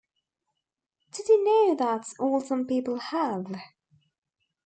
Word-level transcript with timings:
Did 1.11 1.27
you 1.29 1.43
know 1.45 1.75
that's 1.75 2.15
all 2.19 2.41
some 2.41 2.65
people 2.65 2.97
have? 2.97 3.55